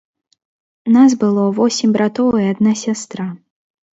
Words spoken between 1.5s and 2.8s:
восем братоў і адна